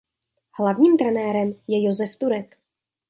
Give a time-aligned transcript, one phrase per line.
[0.59, 2.57] Hlavním trenérem je Josef Turek.